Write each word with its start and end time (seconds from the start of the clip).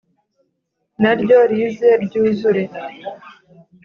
Naryo 1.01 1.37
rize 1.51 1.89
ryuzure 2.03 2.63